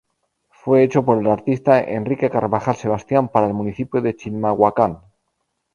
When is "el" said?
1.19-1.27, 3.45-3.53